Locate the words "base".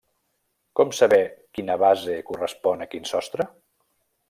1.85-2.17